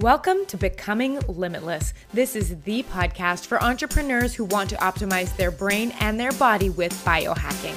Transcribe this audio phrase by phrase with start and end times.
[0.00, 1.92] Welcome to Becoming Limitless.
[2.12, 6.70] This is the podcast for entrepreneurs who want to optimize their brain and their body
[6.70, 7.74] with biohacking.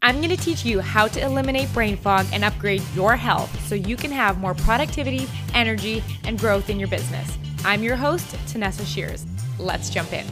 [0.00, 3.74] I'm going to teach you how to eliminate brain fog and upgrade your health so
[3.74, 7.36] you can have more productivity, energy, and growth in your business.
[7.64, 9.26] I'm your host, Tanessa Shears.
[9.58, 10.24] Let's jump in.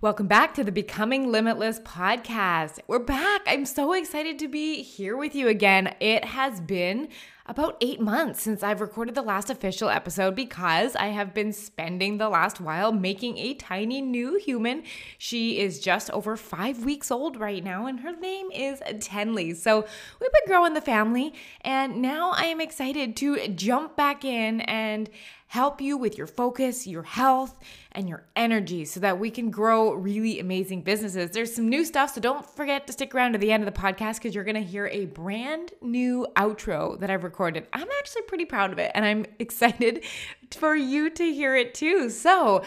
[0.00, 2.78] Welcome back to the Becoming Limitless podcast.
[2.86, 3.42] We're back.
[3.46, 5.94] I'm so excited to be here with you again.
[6.00, 7.10] It has been
[7.46, 12.16] about eight months since I've recorded the last official episode because I have been spending
[12.16, 14.82] the last while making a tiny new human.
[15.18, 19.54] She is just over five weeks old right now, and her name is Tenley.
[19.54, 19.86] So
[20.20, 25.10] we've been growing the family, and now I am excited to jump back in and
[25.54, 27.60] help you with your focus, your health,
[27.92, 31.30] and your energy so that we can grow really amazing businesses.
[31.30, 33.80] There's some new stuff, so don't forget to stick around to the end of the
[33.80, 37.68] podcast because you're going to hear a brand new outro that I've recorded.
[37.72, 40.02] I'm actually pretty proud of it and I'm excited
[40.50, 42.10] for you to hear it too.
[42.10, 42.64] So,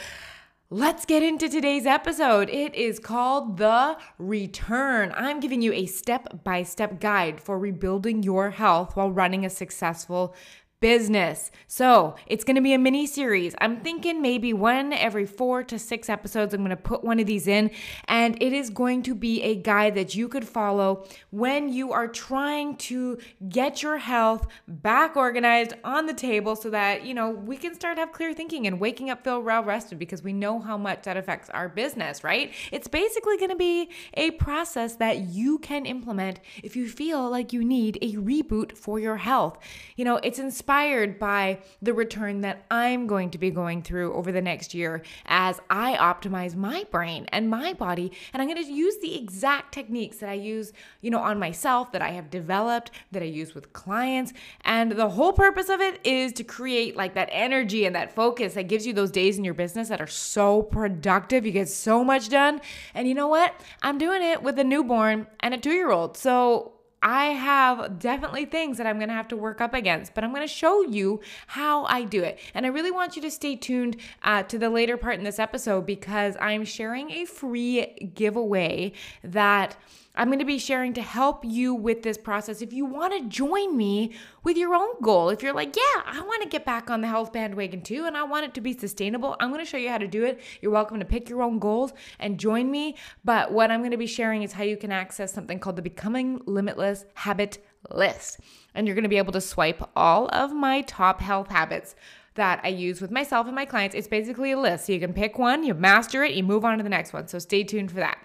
[0.70, 2.50] Let's get into today's episode.
[2.50, 5.14] It is called The Return.
[5.16, 9.50] I'm giving you a step by step guide for rebuilding your health while running a
[9.50, 10.36] successful
[10.80, 11.50] business.
[11.66, 13.56] So it's going to be a mini series.
[13.60, 16.54] I'm thinking maybe one every four to six episodes.
[16.54, 17.72] I'm going to put one of these in,
[18.08, 22.08] and it is going to be a guide that you could follow when you are
[22.08, 23.18] trying to
[23.50, 27.98] get your health back organized on the table so that, you know, we can start
[27.98, 31.18] have clear thinking and waking up feel well rested because we know how much that
[31.18, 32.54] affects our business, right?
[32.72, 37.52] It's basically going to be a process that you can implement if you feel like
[37.52, 39.58] you need a reboot for your health.
[39.96, 44.14] You know, it's inspiring inspired by the return that I'm going to be going through
[44.14, 48.12] over the next year as I optimize my brain and my body.
[48.34, 51.94] And I'm going to use the exact techniques that I use, you know, on myself,
[51.94, 54.34] that I have developed, that I use with clients.
[54.66, 58.56] And the whole purpose of it is to create like that energy and that focus
[58.56, 61.46] that gives you those days in your business that are so productive.
[61.46, 62.60] You get so much done.
[62.94, 63.56] And you know what?
[63.82, 66.18] I'm doing it with a newborn and a two year old.
[66.18, 70.24] So I have definitely things that I'm going to have to work up against, but
[70.24, 72.40] I'm going to show you how I do it.
[72.54, 75.40] And I really want you to stay tuned uh, to the later part in this
[75.40, 78.94] episode because I'm sharing a free giveaway
[79.24, 79.78] that
[80.18, 82.64] I'm going to be sharing to help you with this process.
[82.64, 84.14] If you want to join me
[84.44, 87.08] with your own goal, if you're like, yeah, I want to get back on the
[87.08, 89.90] health bandwagon too, and I want it to be sustainable, I'm going to show you
[89.90, 90.42] how to do it.
[90.60, 92.96] You're welcome to pick your own goals and join me.
[93.24, 95.84] But what I'm going to be sharing is how you can access something called the
[95.84, 97.60] Becoming Limitless Habit
[97.92, 98.40] List.
[98.74, 101.96] And you're going to be able to swipe all of my top health habits
[102.34, 103.96] that I use with myself and my clients.
[103.96, 104.88] It's basically a list.
[104.88, 107.28] So you can pick one, you master it, you move on to the next one.
[107.28, 108.18] So stay tuned for that.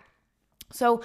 [0.72, 1.02] So,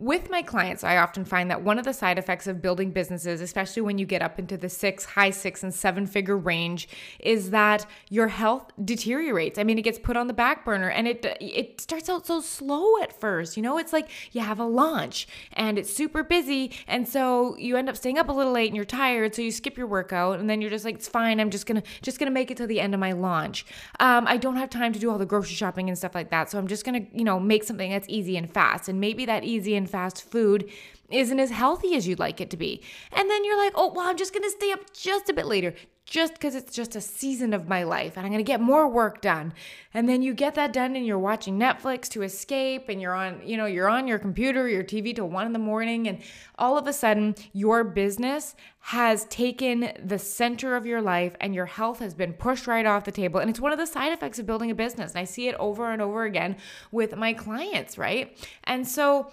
[0.00, 3.42] with my clients, I often find that one of the side effects of building businesses,
[3.42, 6.88] especially when you get up into the six, high six, and seven figure range,
[7.18, 9.58] is that your health deteriorates.
[9.58, 12.40] I mean, it gets put on the back burner and it it starts out so
[12.40, 13.58] slow at first.
[13.58, 17.76] You know, it's like you have a launch and it's super busy, and so you
[17.76, 20.40] end up staying up a little late and you're tired, so you skip your workout,
[20.40, 21.40] and then you're just like, it's fine.
[21.40, 23.66] I'm just gonna just gonna make it to the end of my launch.
[23.98, 26.50] Um, I don't have time to do all the grocery shopping and stuff like that,
[26.50, 29.44] so I'm just gonna you know make something that's easy and fast, and maybe that
[29.44, 30.70] easy and fast food
[31.10, 32.82] isn't as healthy as you'd like it to be.
[33.12, 35.46] And then you're like, oh, well, I'm just going to stay up just a bit
[35.46, 35.74] later,
[36.04, 38.88] just because it's just a season of my life and I'm going to get more
[38.88, 39.52] work done.
[39.94, 43.40] And then you get that done and you're watching Netflix to escape and you're on,
[43.44, 46.08] you know, you're on your computer, your TV till one in the morning.
[46.08, 46.18] And
[46.58, 51.66] all of a sudden, your business has taken the center of your life and your
[51.66, 53.38] health has been pushed right off the table.
[53.38, 55.12] And it's one of the side effects of building a business.
[55.12, 56.56] And I see it over and over again
[56.90, 58.36] with my clients, right?
[58.64, 59.30] And so,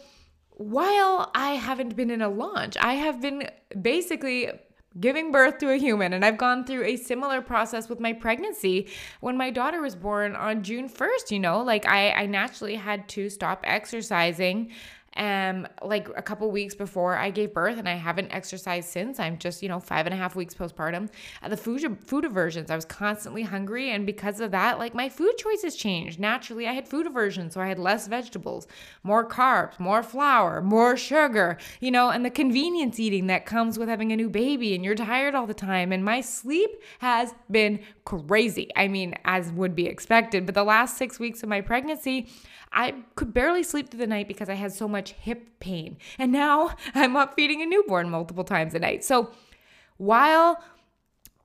[0.58, 4.50] while I haven't been in a launch, I have been basically
[5.00, 6.14] giving birth to a human.
[6.14, 8.88] And I've gone through a similar process with my pregnancy
[9.20, 11.30] when my daughter was born on June 1st.
[11.30, 14.72] You know, like I, I naturally had to stop exercising
[15.18, 19.20] um like a couple weeks before I gave birth and I haven't exercised since.
[19.20, 21.10] I'm just, you know, five and a half weeks postpartum.
[21.42, 22.72] Uh, the food food aversions.
[22.72, 26.20] I was constantly hungry and because of that, like my food choices changed.
[26.20, 27.54] Naturally, I had food aversions.
[27.54, 28.68] so I had less vegetables,
[29.04, 33.90] more carbs, more flour, more sugar, you know, and the convenience eating that comes with
[33.90, 35.92] having a new baby and you're tired all the time.
[35.92, 38.70] And my sleep has been crazy.
[38.74, 42.30] I mean, as would be expected, but the last 6 weeks of my pregnancy,
[42.72, 45.98] I could barely sleep through the night because I had so much hip pain.
[46.18, 49.04] And now I'm up feeding a newborn multiple times a night.
[49.04, 49.32] So
[49.98, 50.64] while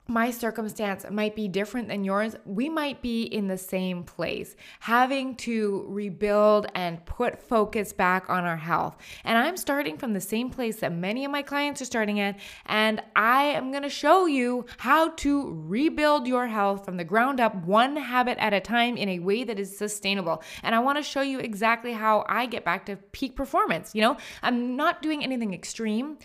[0.07, 2.35] my circumstance might be different than yours.
[2.45, 8.43] We might be in the same place, having to rebuild and put focus back on
[8.43, 8.97] our health.
[9.23, 12.37] And I'm starting from the same place that many of my clients are starting at.
[12.65, 17.39] And I am going to show you how to rebuild your health from the ground
[17.39, 20.43] up, one habit at a time, in a way that is sustainable.
[20.63, 23.95] And I want to show you exactly how I get back to peak performance.
[23.95, 26.17] You know, I'm not doing anything extreme.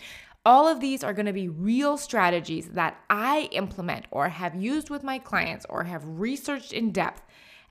[0.49, 4.89] All of these are going to be real strategies that I implement or have used
[4.89, 7.21] with my clients or have researched in depth.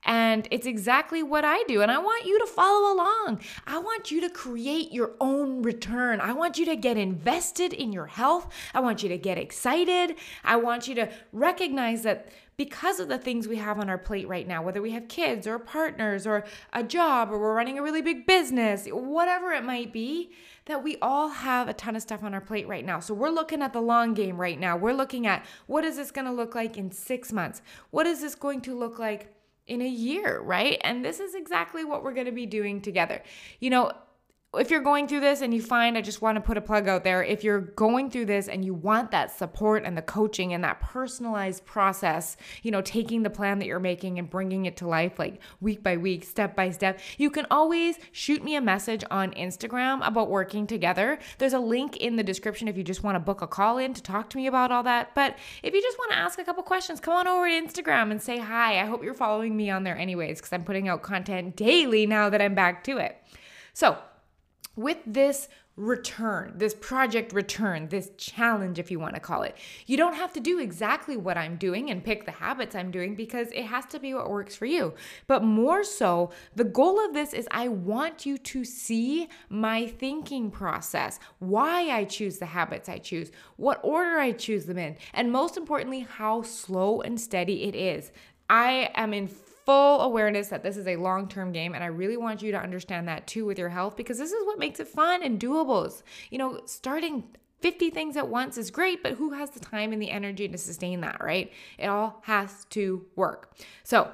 [0.05, 1.83] And it's exactly what I do.
[1.83, 3.41] And I want you to follow along.
[3.67, 6.21] I want you to create your own return.
[6.21, 8.47] I want you to get invested in your health.
[8.73, 10.15] I want you to get excited.
[10.45, 12.29] I want you to recognize that
[12.59, 15.47] because of the things we have on our plate right now, whether we have kids
[15.47, 19.93] or partners or a job or we're running a really big business, whatever it might
[19.93, 20.33] be,
[20.67, 22.99] that we all have a ton of stuff on our plate right now.
[22.99, 24.77] So we're looking at the long game right now.
[24.77, 27.63] We're looking at what is this going to look like in six months?
[27.91, 29.33] What is this going to look like?
[29.69, 30.79] in a year, right?
[30.83, 33.23] And this is exactly what we're going to be doing together.
[33.61, 33.93] You know,
[34.57, 36.89] if you're going through this and you find, I just want to put a plug
[36.89, 40.55] out there, if you're going through this and you want that support and the coaching
[40.55, 44.79] and that personalized process, you know, taking the plan that you're making and bringing it
[44.79, 48.61] to life like week by week, step by step, you can always shoot me a
[48.61, 51.19] message on Instagram about working together.
[51.37, 53.93] There's a link in the description if you just want to book a call in
[53.93, 55.15] to talk to me about all that.
[55.15, 58.11] But if you just want to ask a couple questions, come on over to Instagram
[58.11, 58.81] and say hi.
[58.81, 62.31] I hope you're following me on there anyways, because I'm putting out content daily now
[62.31, 63.23] that I'm back to it.
[63.75, 63.99] So,
[64.79, 69.57] with this return, this project return, this challenge, if you want to call it.
[69.87, 73.15] You don't have to do exactly what I'm doing and pick the habits I'm doing
[73.15, 74.95] because it has to be what works for you.
[75.27, 80.51] But more so, the goal of this is I want you to see my thinking
[80.51, 85.31] process, why I choose the habits I choose, what order I choose them in, and
[85.31, 88.11] most importantly, how slow and steady it is.
[88.51, 89.29] I am in
[89.69, 91.75] full awareness that this is a long term game.
[91.75, 94.47] And I really want you to understand that too with your health because this is
[94.47, 96.03] what makes it fun and doable.
[96.31, 97.25] You know, starting
[97.61, 100.57] 50 things at once is great, but who has the time and the energy to
[100.57, 101.53] sustain that, right?
[101.77, 103.59] It all has to work.
[103.85, 104.11] So,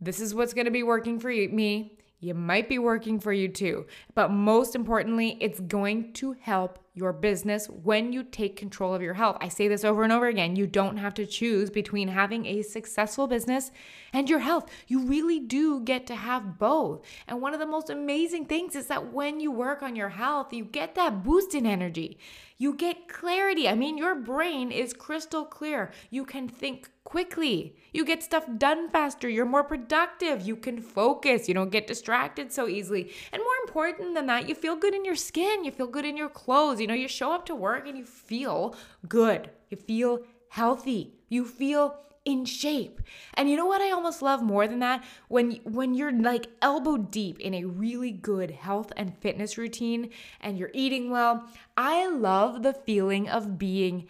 [0.00, 1.98] this is what's going to be working for you, me.
[2.20, 3.86] You might be working for you too.
[4.14, 9.12] But most importantly, it's going to help your business when you take control of your
[9.12, 9.36] health.
[9.42, 10.56] I say this over and over again.
[10.56, 13.70] You don't have to choose between having a successful business
[14.14, 14.70] and your health.
[14.88, 17.04] You really do get to have both.
[17.28, 20.54] And one of the most amazing things is that when you work on your health,
[20.54, 22.16] you get that boost in energy.
[22.58, 23.68] You get clarity.
[23.68, 25.92] I mean, your brain is crystal clear.
[26.10, 27.76] You can think quickly.
[27.92, 29.28] You get stuff done faster.
[29.28, 30.40] You're more productive.
[30.42, 31.48] You can focus.
[31.48, 33.12] You don't get distracted so easily.
[33.32, 35.64] And more important than that, you feel good in your skin.
[35.64, 36.80] You feel good in your clothes.
[36.80, 38.74] You know, you show up to work and you feel
[39.06, 39.50] good.
[39.68, 41.14] You feel healthy.
[41.28, 43.00] You feel in shape.
[43.32, 45.02] And you know what I almost love more than that?
[45.28, 50.58] When when you're like elbow deep in a really good health and fitness routine and
[50.58, 54.08] you're eating well, I love the feeling of being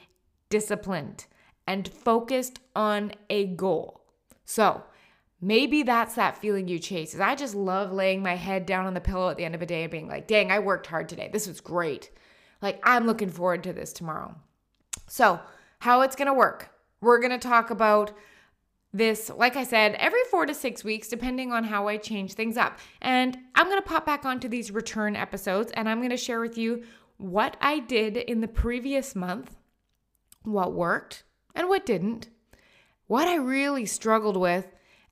[0.48, 1.26] disciplined
[1.66, 4.00] and focused on a goal.
[4.44, 4.84] So,
[5.40, 7.12] maybe that's that feeling you chase.
[7.12, 9.62] Is I just love laying my head down on the pillow at the end of
[9.62, 11.28] a day and being like, "Dang, I worked hard today.
[11.32, 12.10] This was great."
[12.62, 14.34] Like, I'm looking forward to this tomorrow.
[15.06, 15.40] So,
[15.80, 16.70] how it's going to work
[17.06, 18.12] we're going to talk about
[18.92, 22.56] this, like I said, every four to six weeks, depending on how I change things
[22.56, 22.78] up.
[23.00, 26.40] And I'm going to pop back onto these return episodes and I'm going to share
[26.40, 26.82] with you
[27.16, 29.56] what I did in the previous month,
[30.42, 31.22] what worked
[31.54, 32.28] and what didn't,
[33.06, 34.66] what I really struggled with,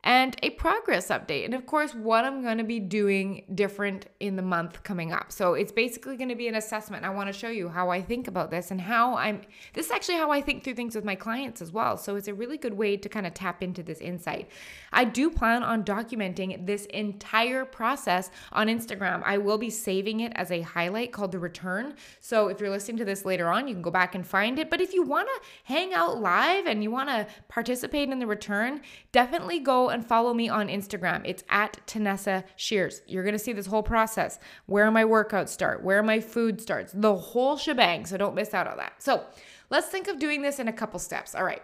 [0.04, 1.46] and a progress update.
[1.46, 5.32] And of course, what I'm going to be doing different in the month coming up.
[5.32, 7.04] So it's basically going to be an assessment.
[7.04, 9.40] I want to show you how I think about this and how I'm,
[9.72, 11.96] this is actually how I think through things with my clients as well.
[11.96, 14.50] So it's a really good way to kind of tap into this insight.
[14.92, 19.22] I do plan on documenting this entire process on Instagram.
[19.24, 21.94] I will be saving it as a highlight called the return.
[22.20, 24.68] So if you're listening to this later on, you can go back and find it.
[24.68, 28.26] But if you want to hang out live and you want to participate in the
[28.26, 31.22] return, definitely go and follow me on Instagram.
[31.24, 33.00] It's at Tanessa Shears.
[33.06, 36.92] You're going to see this whole process where my workouts start, where my food starts,
[36.94, 38.04] the whole shebang.
[38.04, 39.02] So don't miss out on that.
[39.02, 39.24] So
[39.70, 41.34] let's think of doing this in a couple steps.
[41.34, 41.62] All right.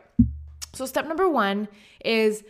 [0.72, 1.68] So, step number one
[2.04, 2.44] is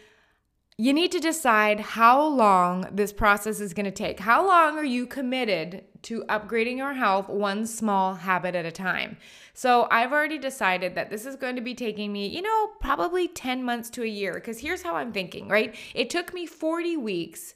[0.77, 4.21] you need to decide how long this process is going to take.
[4.21, 9.17] How long are you committed to upgrading your health one small habit at a time?
[9.61, 13.29] So, I've already decided that this is going to be taking me, you know, probably
[13.29, 15.75] 10 months to a year because here's how I'm thinking, right?
[15.95, 17.55] It took me 40 weeks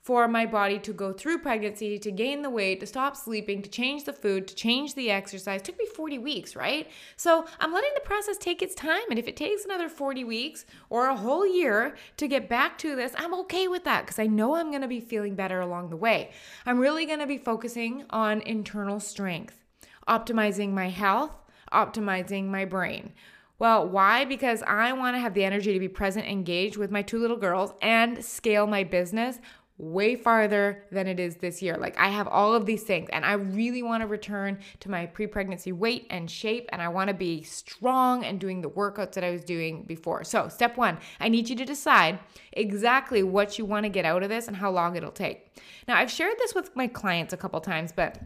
[0.00, 3.70] for my body to go through pregnancy, to gain the weight, to stop sleeping, to
[3.70, 5.60] change the food, to change the exercise.
[5.60, 6.90] It took me 40 weeks, right?
[7.16, 9.04] So I'm letting the process take its time.
[9.08, 12.96] And if it takes another 40 weeks or a whole year to get back to
[12.96, 15.96] this, I'm okay with that because I know I'm to be feeling better along the
[15.96, 16.32] way.
[16.66, 19.62] I'm really to be focusing on internal strength,
[20.08, 21.30] optimizing my health,
[21.74, 23.12] optimizing my brain.
[23.58, 24.24] Well, why?
[24.24, 27.36] Because I want to have the energy to be present, engaged with my two little
[27.36, 29.38] girls, and scale my business
[29.76, 31.76] way farther than it is this year.
[31.76, 35.06] Like I have all of these things and I really want to return to my
[35.06, 39.24] pre-pregnancy weight and shape and I want to be strong and doing the workouts that
[39.24, 40.22] I was doing before.
[40.22, 42.20] So, step 1, I need you to decide
[42.52, 45.52] exactly what you want to get out of this and how long it'll take.
[45.88, 48.18] Now, I've shared this with my clients a couple times, but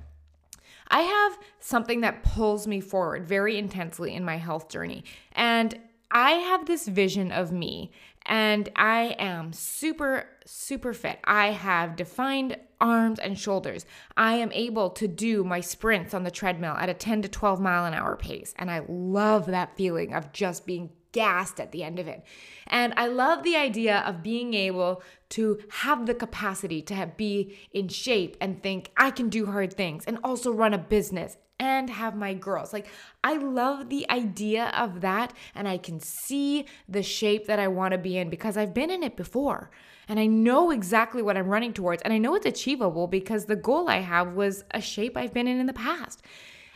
[0.88, 5.04] I have something that pulls me forward very intensely in my health journey.
[5.32, 5.78] And
[6.10, 7.92] I have this vision of me
[8.24, 11.18] and I am super, super fit.
[11.24, 13.86] I have defined arms and shoulders.
[14.16, 17.60] I am able to do my sprints on the treadmill at a 10 to 12
[17.60, 18.54] mile an hour pace.
[18.56, 22.22] And I love that feeling of just being gassed at the end of it.
[22.66, 27.58] And I love the idea of being able to have the capacity to have, be
[27.72, 31.90] in shape and think I can do hard things and also run a business and
[31.90, 32.72] have my girls.
[32.72, 32.86] Like,
[33.24, 37.92] I love the idea of that, and I can see the shape that I want
[37.92, 39.70] to be in because I've been in it before.
[40.08, 43.56] And I know exactly what I'm running towards, and I know it's achievable because the
[43.56, 46.22] goal I have was a shape I've been in in the past.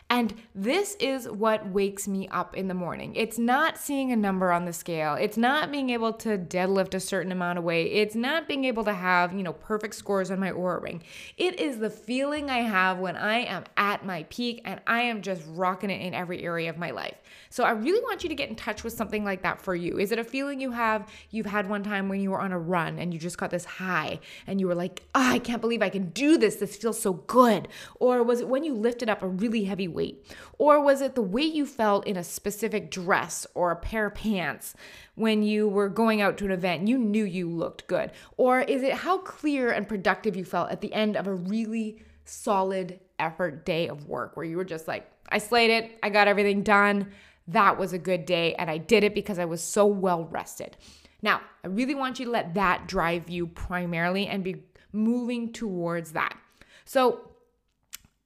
[0.09, 3.15] And this is what wakes me up in the morning.
[3.15, 5.15] It's not seeing a number on the scale.
[5.15, 7.91] It's not being able to deadlift a certain amount of weight.
[7.91, 11.03] It's not being able to have, you know, perfect scores on my Oura ring.
[11.37, 15.21] It is the feeling I have when I am at my peak and I am
[15.21, 17.15] just rocking it in every area of my life.
[17.49, 19.97] So I really want you to get in touch with something like that for you.
[19.97, 22.59] Is it a feeling you have you've had one time when you were on a
[22.59, 25.81] run and you just got this high and you were like, oh, I can't believe
[25.81, 26.57] I can do this.
[26.57, 27.67] This feels so good.
[27.95, 30.25] Or was it when you lifted up a really heavy weight?
[30.57, 34.15] Or was it the way you felt in a specific dress or a pair of
[34.15, 34.75] pants
[35.15, 36.87] when you were going out to an event?
[36.87, 38.11] You knew you looked good.
[38.37, 42.03] Or is it how clear and productive you felt at the end of a really
[42.25, 46.27] solid effort day of work where you were just like, I slayed it, I got
[46.27, 47.11] everything done.
[47.47, 50.77] That was a good day, and I did it because I was so well rested.
[51.21, 56.11] Now, I really want you to let that drive you primarily and be moving towards
[56.13, 56.37] that.
[56.85, 57.31] So,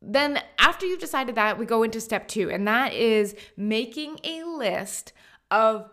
[0.07, 4.43] then after you've decided that, we go into step two, and that is making a
[4.43, 5.11] list
[5.51, 5.89] of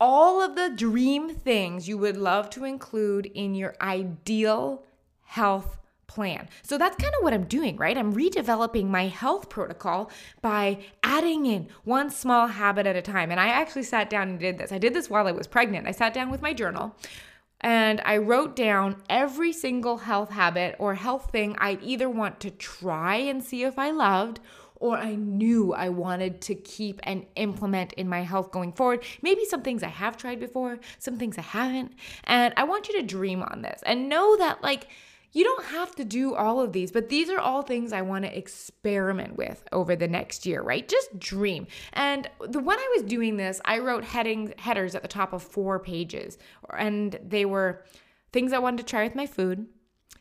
[0.00, 4.82] all of the dream things you would love to include in your ideal
[5.22, 5.78] health
[6.08, 6.48] plan.
[6.62, 7.96] So that's kind of what I'm doing, right?
[7.96, 10.10] I'm redeveloping my health protocol
[10.42, 13.30] by adding in one small habit at a time.
[13.30, 14.72] And I actually sat down and did this.
[14.72, 15.86] I did this while I was pregnant.
[15.86, 16.96] I sat down with my journal
[17.62, 22.50] and I wrote down every single health habit or health thing I'd either want to
[22.50, 24.40] try and see if I loved
[24.82, 29.04] or I knew I wanted to keep and implement in my health going forward.
[29.22, 31.92] Maybe some things I have tried before, some things I haven't.
[32.24, 34.88] And I want you to dream on this and know that, like,
[35.32, 38.24] you don't have to do all of these, but these are all things I want
[38.24, 40.86] to experiment with over the next year, right?
[40.86, 41.66] Just dream.
[41.94, 45.42] And the when I was doing this, I wrote headings headers at the top of
[45.42, 46.38] four pages,
[46.76, 47.84] and they were
[48.32, 49.66] things I wanted to try with my food,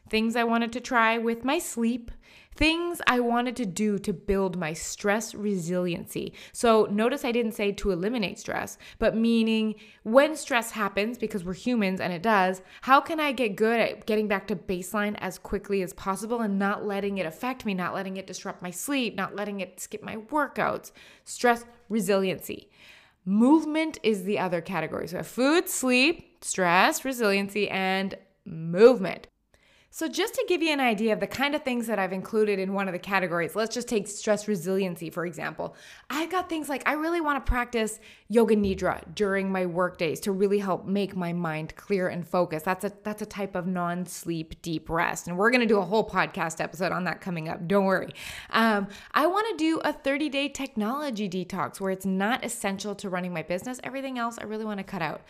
[0.09, 2.11] things I wanted to try with my sleep,
[2.53, 6.33] things I wanted to do to build my stress resiliency.
[6.51, 11.53] So notice I didn't say to eliminate stress, but meaning when stress happens, because we're
[11.53, 15.39] humans and it does, how can I get good at getting back to baseline as
[15.39, 19.15] quickly as possible and not letting it affect me, not letting it disrupt my sleep,
[19.15, 20.91] not letting it skip my workouts?
[21.23, 22.69] Stress resiliency.
[23.23, 25.07] Movement is the other category.
[25.07, 29.27] So food, sleep, stress, resiliency, and movement.
[29.93, 32.59] So, just to give you an idea of the kind of things that I've included
[32.59, 35.75] in one of the categories, let's just take stress resiliency, for example.
[36.09, 40.21] I've got things like I really want to practice yoga nidra during my work days
[40.21, 42.63] to really help make my mind clear and focus.
[42.63, 45.27] That's a that's a type of non-sleep deep rest.
[45.27, 47.67] And we're gonna do a whole podcast episode on that coming up.
[47.67, 48.13] Don't worry.
[48.51, 53.33] Um, I want to do a 30-day technology detox where it's not essential to running
[53.33, 53.81] my business.
[53.83, 55.21] Everything else I really want to cut out.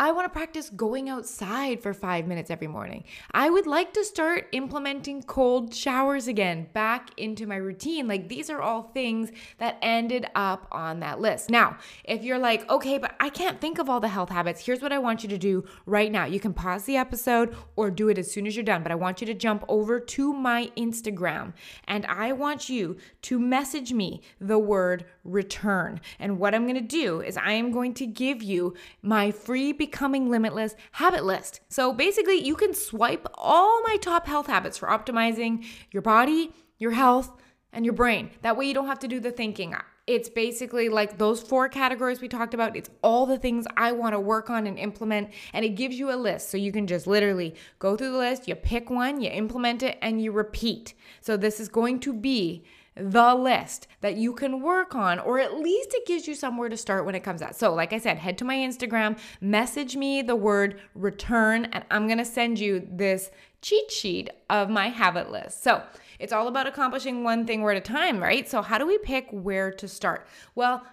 [0.00, 3.04] I want to practice going outside for five minutes every morning.
[3.32, 8.08] I would like to start implementing cold showers again back into my routine.
[8.08, 11.50] Like these are all things that ended up on that list.
[11.50, 14.80] Now, if you're like, okay, but I can't think of all the health habits, here's
[14.80, 16.24] what I want you to do right now.
[16.24, 18.94] You can pause the episode or do it as soon as you're done, but I
[18.94, 21.52] want you to jump over to my Instagram
[21.84, 26.00] and I want you to message me the word return.
[26.18, 29.74] And what I'm going to do is I am going to give you my free
[29.90, 31.60] Becoming Limitless habit list.
[31.68, 36.92] So basically, you can swipe all my top health habits for optimizing your body, your
[36.92, 37.32] health,
[37.72, 38.30] and your brain.
[38.42, 39.74] That way, you don't have to do the thinking.
[40.06, 42.76] It's basically like those four categories we talked about.
[42.76, 45.30] It's all the things I want to work on and implement.
[45.52, 46.50] And it gives you a list.
[46.50, 49.98] So you can just literally go through the list, you pick one, you implement it,
[50.02, 50.94] and you repeat.
[51.20, 52.64] So this is going to be
[53.00, 56.76] the list that you can work on, or at least it gives you somewhere to
[56.76, 57.56] start when it comes out.
[57.56, 62.06] So, like I said, head to my Instagram, message me the word return, and I'm
[62.08, 63.30] gonna send you this
[63.62, 65.62] cheat sheet of my habit list.
[65.62, 65.82] So,
[66.18, 68.48] it's all about accomplishing one thing at a time, right?
[68.48, 70.26] So, how do we pick where to start?
[70.54, 70.84] Well,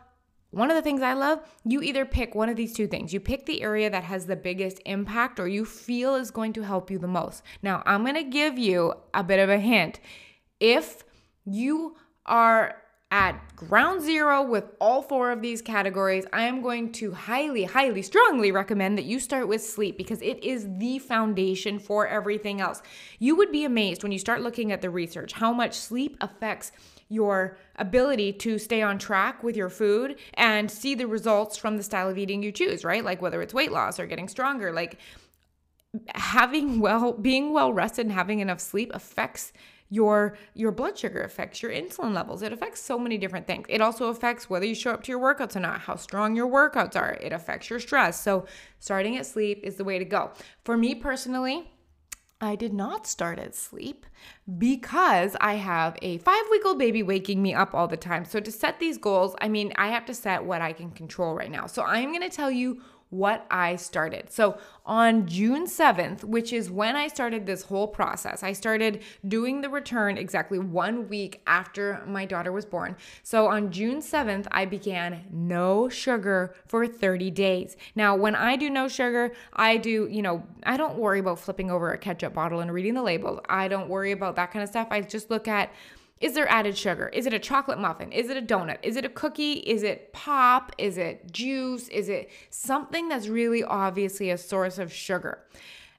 [0.51, 3.13] one of the things I love, you either pick one of these two things.
[3.13, 6.61] You pick the area that has the biggest impact or you feel is going to
[6.61, 7.43] help you the most.
[7.61, 9.99] Now, I'm going to give you a bit of a hint.
[10.61, 11.03] If
[11.47, 12.75] you are
[13.09, 18.01] at ground zero with all four of these categories, I am going to highly, highly,
[18.01, 22.81] strongly recommend that you start with sleep because it is the foundation for everything else.
[23.17, 26.73] You would be amazed when you start looking at the research how much sleep affects
[27.07, 31.83] your ability to stay on track with your food and see the results from the
[31.83, 33.05] style of eating you choose, right?
[33.05, 34.99] Like whether it's weight loss or getting stronger, like
[36.13, 39.53] having well, being well rested and having enough sleep affects
[39.89, 42.41] your your blood sugar affects your insulin levels.
[42.41, 43.65] It affects so many different things.
[43.69, 46.47] It also affects whether you show up to your workouts or not how strong your
[46.47, 47.17] workouts are.
[47.21, 48.21] It affects your stress.
[48.21, 48.45] So
[48.79, 50.31] starting at sleep is the way to go.
[50.63, 51.71] For me personally
[52.39, 54.05] I did not start at sleep
[54.59, 58.25] because I have a five week old baby waking me up all the time.
[58.25, 61.33] So, to set these goals, I mean, I have to set what I can control
[61.33, 61.65] right now.
[61.65, 64.31] So, I'm to tell you what I started.
[64.31, 69.61] So on June 7th, which is when I started this whole process, I started doing
[69.61, 72.95] the return exactly one week after my daughter was born.
[73.23, 77.77] So on June 7th, I began no sugar for 30 days.
[77.95, 81.71] Now, when I do no sugar, I do, you know, I don't worry about flipping
[81.71, 83.39] over a ketchup bottle and reading the labels.
[83.47, 84.87] I don't worry about that kind of stuff.
[84.91, 85.71] I just look at
[86.19, 87.09] is there added sugar?
[87.09, 88.11] Is it a chocolate muffin?
[88.11, 88.79] Is it a donut?
[88.81, 89.53] Is it a cookie?
[89.53, 90.71] Is it pop?
[90.77, 91.87] Is it juice?
[91.89, 95.43] Is it something that's really obviously a source of sugar?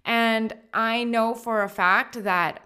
[0.04, 2.60] And I know for a fact that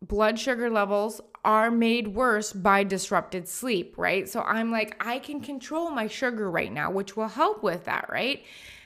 [0.00, 4.28] blood sugar levels are made worse by disrupted sleep, right?
[4.28, 8.08] So I'm like, I can control my sugar right now, which will help with that,
[8.08, 8.44] right?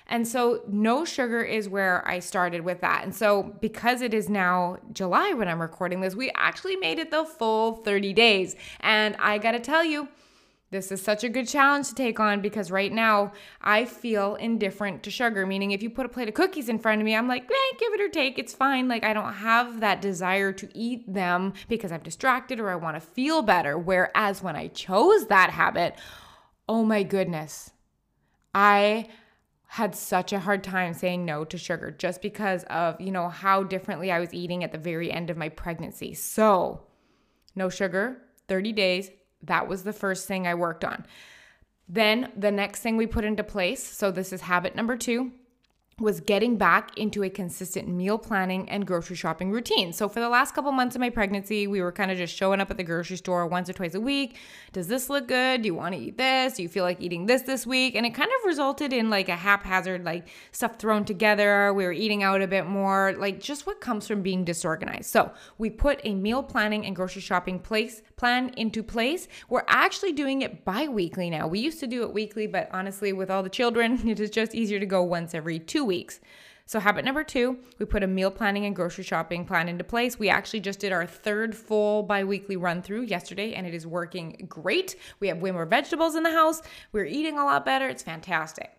[0.09, 3.03] And so, no sugar is where I started with that.
[3.03, 7.11] And so, because it is now July when I'm recording this, we actually made it
[7.11, 8.55] the full 30 days.
[8.81, 10.09] And I gotta tell you,
[10.71, 15.03] this is such a good challenge to take on because right now I feel indifferent
[15.05, 15.47] to sugar.
[15.47, 17.77] Meaning, if you put a plate of cookies in front of me, I'm like, eh,
[17.79, 18.89] give it or take, it's fine.
[18.89, 23.01] Like, I don't have that desire to eat them because I'm distracted or I wanna
[23.01, 23.79] feel better.
[23.79, 25.97] Whereas when I chose that habit,
[26.69, 27.71] oh my goodness,
[28.55, 29.09] I
[29.67, 33.63] had such a hard time saying no to sugar just because of, you know, how
[33.63, 36.15] differently I was eating at the very end of my pregnancy.
[36.15, 36.83] So,
[37.55, 39.11] no sugar, 30 days.
[39.43, 41.05] That was the first thing I worked on.
[41.89, 45.31] Then the next thing we put into place, so this is habit number 2,
[45.99, 49.95] was getting back into a consistent meal planning and grocery shopping routine.
[49.95, 52.61] So for the last couple months of my pregnancy, we were kind of just showing
[52.61, 54.37] up at the grocery store once or twice a week.
[54.75, 55.63] Does this look good?
[55.63, 56.53] Do you want to eat this?
[56.53, 57.95] Do you feel like eating this this week?
[57.95, 61.73] And it kind of resulted in like a haphazard like stuff thrown together.
[61.73, 65.09] We were eating out a bit more, like just what comes from being disorganized.
[65.09, 69.29] So, we put a meal planning and grocery shopping place plan into place.
[69.49, 71.47] We're actually doing it bi-weekly now.
[71.47, 74.55] We used to do it weekly, but honestly with all the children, it is just
[74.55, 76.21] easier to go once every 2 weeks.
[76.69, 80.19] So, habit number two, we put a meal planning and grocery shopping plan into place.
[80.19, 83.87] We actually just did our third full bi weekly run through yesterday, and it is
[83.87, 84.97] working great.
[85.21, 86.63] We have way more vegetables in the house.
[86.91, 87.89] We're eating a lot better.
[87.89, 88.77] It's fantastic.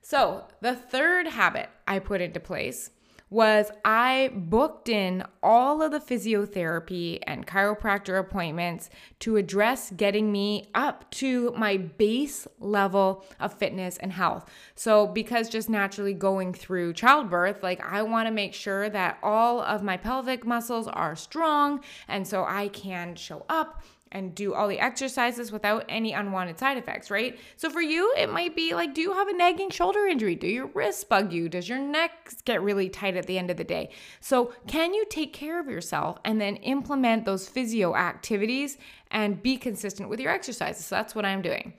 [0.00, 2.90] So, the third habit I put into place
[3.30, 10.68] was I booked in all of the physiotherapy and chiropractor appointments to address getting me
[10.74, 14.48] up to my base level of fitness and health.
[14.74, 19.60] So, because just naturally going through childbirth, like I want to make sure that all
[19.60, 23.82] of my pelvic muscles are strong and so I can show up
[24.14, 27.38] and do all the exercises without any unwanted side effects, right?
[27.56, 30.36] So for you, it might be like, do you have a nagging shoulder injury?
[30.36, 31.48] Do your wrists bug you?
[31.48, 33.90] Does your neck get really tight at the end of the day?
[34.20, 38.78] So can you take care of yourself and then implement those physio activities
[39.10, 40.86] and be consistent with your exercises?
[40.86, 41.74] So that's what I'm doing.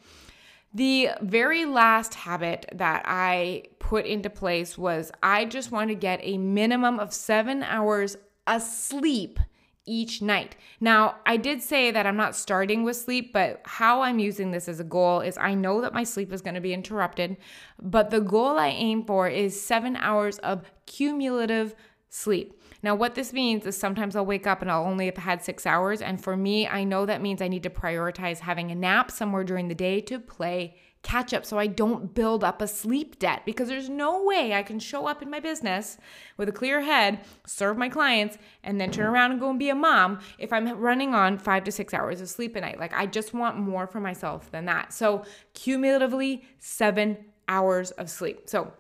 [0.74, 6.20] The very last habit that I put into place was I just want to get
[6.22, 9.40] a minimum of seven hours asleep
[9.86, 10.56] each night.
[10.80, 14.68] Now, I did say that I'm not starting with sleep, but how I'm using this
[14.68, 17.38] as a goal is I know that my sleep is going to be interrupted,
[17.82, 21.76] but the goal I aim for is seven hours of cumulative
[22.10, 22.60] sleep.
[22.82, 25.66] Now, what this means is sometimes I'll wake up and I'll only have had six
[25.66, 26.02] hours.
[26.02, 29.44] And for me, I know that means I need to prioritize having a nap somewhere
[29.44, 33.44] during the day to play catch up so I don't build up a sleep debt
[33.46, 36.00] because there's no way I can show up in my business
[36.36, 39.70] with a clear head, serve my clients, and then turn around and go and be
[39.70, 42.80] a mom if I'm running on five to six hours of sleep a night.
[42.80, 44.94] Like, I just want more for myself than that.
[44.94, 48.50] So, cumulatively, seven hours of sleep.
[48.50, 48.74] So,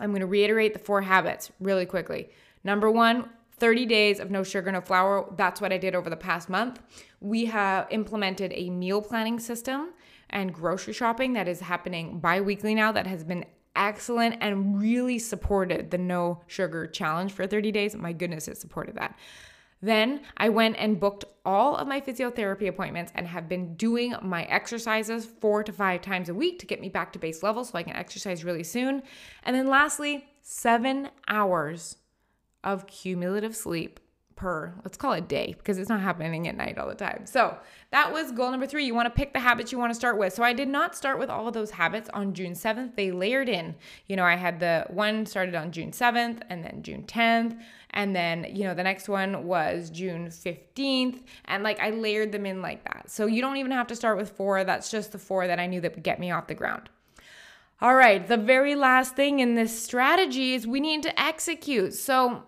[0.00, 2.30] I'm going to reiterate the four habits really quickly.
[2.64, 5.32] Number one, 30 days of no sugar, no flour.
[5.36, 6.82] That's what I did over the past month.
[7.20, 9.90] We have implemented a meal planning system
[10.32, 13.44] and grocery shopping that is happening bi weekly now that has been
[13.76, 17.94] excellent and really supported the no sugar challenge for 30 days.
[17.94, 19.18] My goodness, it supported that.
[19.80, 24.44] Then I went and booked all of my physiotherapy appointments and have been doing my
[24.44, 27.76] exercises four to five times a week to get me back to base level so
[27.76, 29.02] I can exercise really soon.
[29.42, 31.96] And then lastly, seven hours
[32.62, 33.98] of cumulative sleep
[34.36, 37.24] per, let's call it day, because it's not happening at night all the time.
[37.26, 37.56] So
[37.90, 38.84] that was goal number three.
[38.84, 40.32] You want to pick the habits you want to start with.
[40.32, 42.96] So I did not start with all of those habits on June 7th.
[42.96, 43.74] They layered in.
[44.06, 47.58] You know, I had the one started on June 7th and then June 10th.
[47.90, 51.22] And then, you know, the next one was June 15th.
[51.44, 53.10] And like I layered them in like that.
[53.10, 54.64] So you don't even have to start with four.
[54.64, 56.88] That's just the four that I knew that would get me off the ground.
[57.82, 61.94] All right, the very last thing in this strategy is we need to execute.
[61.94, 62.44] So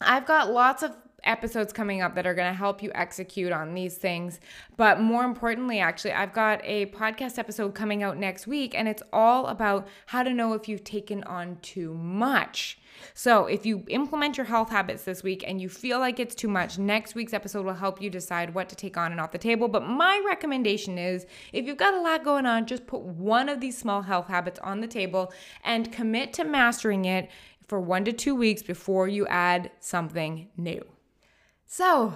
[0.00, 0.92] I've got lots of
[1.26, 4.40] episodes coming up that are going to help you execute on these things.
[4.76, 9.02] But more importantly, actually, I've got a podcast episode coming out next week, and it's
[9.12, 12.78] all about how to know if you've taken on too much.
[13.12, 16.48] So, if you implement your health habits this week and you feel like it's too
[16.48, 19.38] much, next week's episode will help you decide what to take on and off the
[19.38, 19.68] table.
[19.68, 23.60] But my recommendation is if you've got a lot going on, just put one of
[23.60, 25.30] these small health habits on the table
[25.62, 27.28] and commit to mastering it
[27.66, 30.84] for one to two weeks before you add something new.
[31.66, 32.14] So,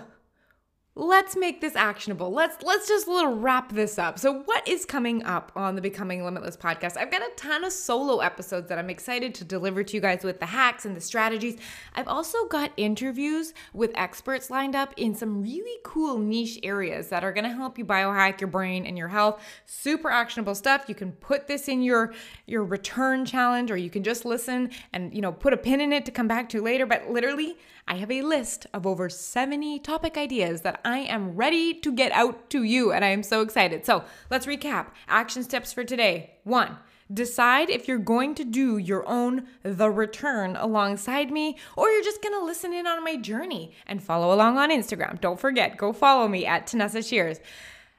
[1.00, 2.30] let's make this actionable.
[2.30, 4.18] Let's let's just little wrap this up.
[4.18, 6.98] So what is coming up on the Becoming Limitless podcast?
[6.98, 10.22] I've got a ton of solo episodes that I'm excited to deliver to you guys
[10.22, 11.56] with the hacks and the strategies.
[11.94, 17.24] I've also got interviews with experts lined up in some really cool niche areas that
[17.24, 19.42] are going to help you biohack your brain and your health.
[19.64, 20.84] Super actionable stuff.
[20.86, 22.12] You can put this in your
[22.46, 25.94] your return challenge or you can just listen and you know put a pin in
[25.94, 27.56] it to come back to later, but literally
[27.88, 32.12] I have a list of over 70 topic ideas that I am ready to get
[32.12, 33.84] out to you, and I am so excited.
[33.84, 36.34] So let's recap action steps for today.
[36.44, 36.76] One,
[37.12, 42.22] decide if you're going to do your own The Return alongside me, or you're just
[42.22, 45.20] gonna listen in on my journey and follow along on Instagram.
[45.20, 47.40] Don't forget, go follow me at Tanessa Shears.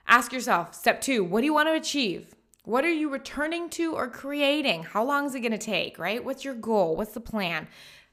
[0.07, 2.33] Ask yourself, step two, what do you want to achieve?
[2.63, 4.83] What are you returning to or creating?
[4.83, 6.23] How long is it going to take, right?
[6.23, 6.95] What's your goal?
[6.95, 7.67] What's the plan?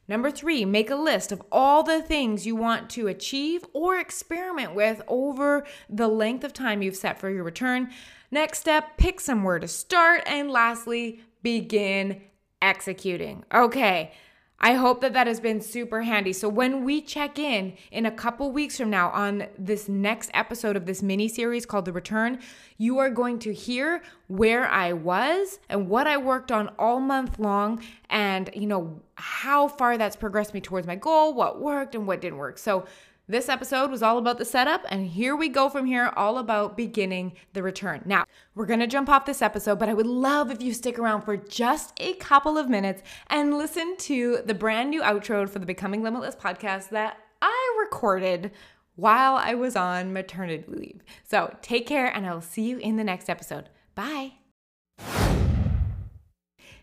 [0.09, 4.75] Number three, make a list of all the things you want to achieve or experiment
[4.75, 7.91] with over the length of time you've set for your return.
[8.31, 10.23] Next step, pick somewhere to start.
[10.27, 12.23] And lastly, begin
[12.63, 13.45] executing.
[13.55, 14.13] Okay,
[14.61, 16.33] I hope that that has been super handy.
[16.33, 20.77] So when we check in in a couple weeks from now on this next episode
[20.77, 22.41] of this mini series called The Return,
[22.77, 27.39] you are going to hear where I was and what I worked on all month
[27.39, 32.07] long and you know how far that's progressed me towards my goal, what worked and
[32.07, 32.59] what didn't work.
[32.59, 32.85] So
[33.29, 36.79] this episode was all about the setup, and here we go from here, all about
[36.79, 38.01] beginning the return.
[38.07, 41.23] Now, we're gonna jump off this episode, but I would love if you stick around
[41.23, 45.67] for just a couple of minutes and listen to the brand new outro for the
[45.67, 48.51] Becoming Limitless podcast that I recorded
[48.97, 51.03] while I was on maternity leave.
[51.23, 53.69] So take care, and I'll see you in the next episode.
[53.95, 54.33] Bye.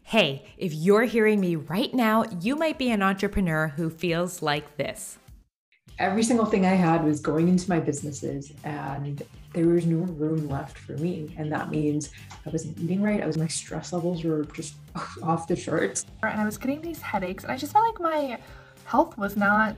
[0.03, 4.77] Hey, if you're hearing me right now, you might be an entrepreneur who feels like
[4.77, 5.17] this
[5.99, 9.21] every single thing I had was going into my businesses and
[9.53, 11.33] there was no room left for me.
[11.37, 12.11] And that means
[12.45, 13.21] I wasn't eating right.
[13.21, 14.75] I was my stress levels were just
[15.23, 16.05] off the charts.
[16.23, 18.37] And I was getting these headaches and I just felt like my
[18.83, 19.77] health was not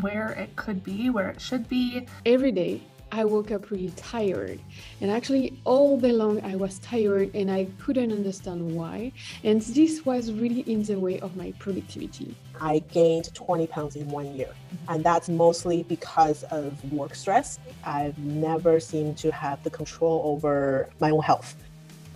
[0.00, 2.06] where it could be, where it should be.
[2.24, 4.60] Every day I woke up really tired.
[5.00, 9.12] And actually, all day long, I was tired and I couldn't understand why.
[9.44, 12.34] And this was really in the way of my productivity.
[12.60, 14.94] I gained 20 pounds in one year, mm-hmm.
[14.94, 17.58] and that's mostly because of work stress.
[17.84, 21.54] I've never seemed to have the control over my own health.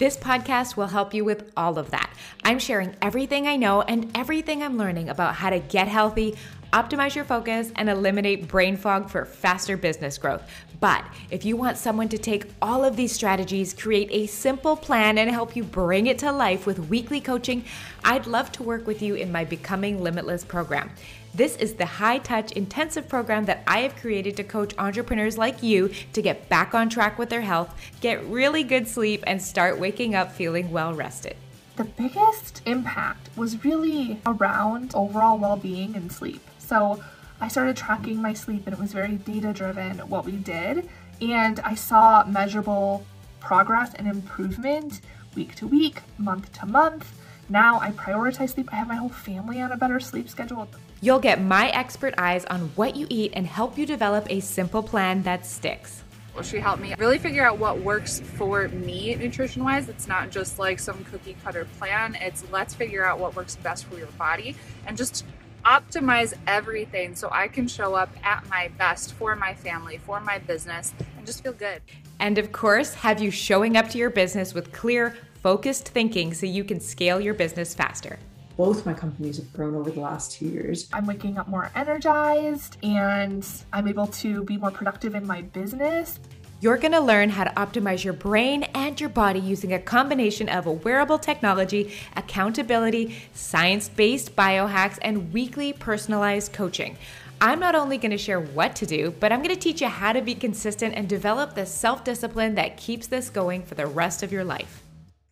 [0.00, 2.10] This podcast will help you with all of that.
[2.42, 6.38] I'm sharing everything I know and everything I'm learning about how to get healthy
[6.72, 10.42] optimize your focus, and eliminate brain fog for faster business growth.
[10.78, 15.18] But if you want someone to take all of these strategies, create a simple plan,
[15.18, 17.64] and help you bring it to life with weekly coaching,
[18.04, 20.90] I'd love to work with you in my Becoming Limitless program.
[21.32, 25.62] This is the high touch intensive program that I have created to coach entrepreneurs like
[25.62, 29.78] you to get back on track with their health, get really good sleep, and start
[29.78, 31.36] waking up feeling well rested.
[31.76, 36.42] The biggest impact was really around overall well being and sleep.
[36.58, 37.02] So
[37.40, 40.88] I started tracking my sleep and it was very data driven what we did.
[41.20, 43.06] And I saw measurable
[43.38, 45.00] progress and improvement
[45.36, 47.14] week to week, month to month.
[47.48, 48.68] Now I prioritize sleep.
[48.72, 50.68] I have my whole family on a better sleep schedule.
[51.02, 54.82] You'll get my expert eyes on what you eat and help you develop a simple
[54.82, 56.02] plan that sticks.
[56.34, 59.88] Well, she helped me really figure out what works for me nutrition wise.
[59.88, 63.86] It's not just like some cookie cutter plan, it's let's figure out what works best
[63.86, 64.54] for your body
[64.86, 65.24] and just
[65.64, 70.38] optimize everything so I can show up at my best for my family, for my
[70.38, 71.80] business, and just feel good.
[72.18, 76.44] And of course, have you showing up to your business with clear, focused thinking so
[76.44, 78.18] you can scale your business faster.
[78.60, 80.86] Both my companies have grown over the last two years.
[80.92, 83.42] I'm waking up more energized and
[83.72, 86.20] I'm able to be more productive in my business.
[86.60, 90.50] You're going to learn how to optimize your brain and your body using a combination
[90.50, 96.98] of wearable technology, accountability, science based biohacks, and weekly personalized coaching.
[97.40, 99.88] I'm not only going to share what to do, but I'm going to teach you
[99.88, 103.86] how to be consistent and develop the self discipline that keeps this going for the
[103.86, 104.82] rest of your life.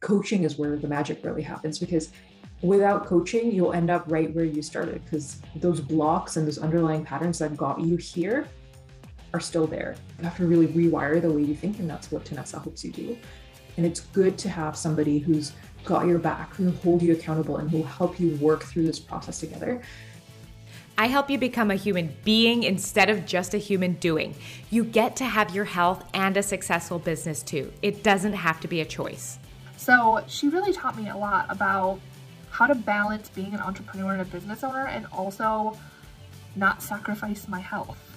[0.00, 2.10] Coaching is where the magic really happens because
[2.62, 7.04] without coaching, you'll end up right where you started because those blocks and those underlying
[7.04, 8.48] patterns that got you here
[9.32, 9.96] are still there.
[10.18, 12.92] You have to really rewire the way you think, and that's what Tanessa helps you
[12.92, 13.16] do.
[13.76, 15.52] And it's good to have somebody who's
[15.84, 18.84] got your back, who will hold you accountable, and who will help you work through
[18.84, 19.80] this process together.
[20.96, 24.34] I help you become a human being instead of just a human doing.
[24.68, 27.72] You get to have your health and a successful business too.
[27.82, 29.38] It doesn't have to be a choice.
[29.76, 32.00] So, she really taught me a lot about
[32.50, 35.76] how to balance being an entrepreneur and a business owner and also
[36.56, 38.07] not sacrifice my health.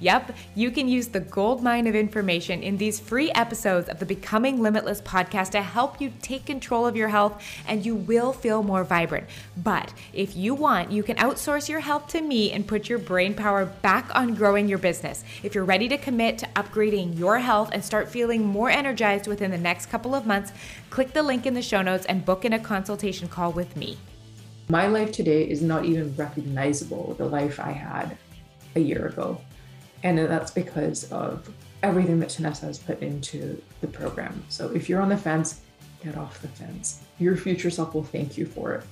[0.00, 4.06] Yep, you can use the gold mine of information in these free episodes of the
[4.06, 8.64] Becoming Limitless podcast to help you take control of your health and you will feel
[8.64, 9.28] more vibrant.
[9.56, 13.34] But if you want, you can outsource your health to me and put your brain
[13.34, 15.24] power back on growing your business.
[15.44, 19.52] If you're ready to commit to upgrading your health and start feeling more energized within
[19.52, 20.52] the next couple of months,
[20.90, 23.98] click the link in the show notes and book in a consultation call with me.
[24.68, 28.16] My life today is not even recognizable the life I had
[28.74, 29.40] a year ago.
[30.02, 31.48] And that's because of
[31.82, 34.44] everything that Tanessa has put into the program.
[34.48, 35.60] So if you're on the fence,
[36.02, 37.02] get off the fence.
[37.18, 38.84] Your future self will thank you for it.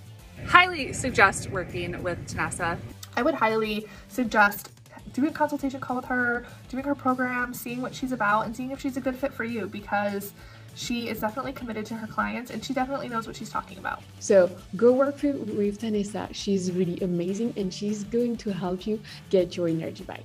[0.46, 2.78] Highly suggest working with Tanessa.
[3.16, 4.70] I would highly suggest
[5.12, 8.70] doing a consultation call with her, doing her program, seeing what she's about, and seeing
[8.70, 10.32] if she's a good fit for you because
[10.74, 14.02] she is definitely committed to her clients and she definitely knows what she's talking about.
[14.20, 16.32] So go work with Tanessa.
[16.32, 20.22] She's really amazing and she's going to help you get your energy back.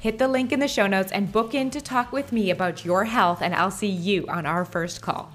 [0.00, 2.84] Hit the link in the show notes and book in to talk with me about
[2.84, 5.32] your health, and I'll see you on our first call.